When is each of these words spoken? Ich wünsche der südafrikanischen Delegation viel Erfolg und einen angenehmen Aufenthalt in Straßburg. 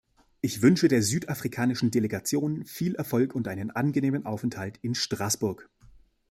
Ich 0.41 0.63
wünsche 0.63 0.87
der 0.87 1.03
südafrikanischen 1.03 1.91
Delegation 1.91 2.65
viel 2.65 2.95
Erfolg 2.95 3.35
und 3.35 3.47
einen 3.47 3.69
angenehmen 3.69 4.25
Aufenthalt 4.25 4.79
in 4.81 4.95
Straßburg. 4.95 5.69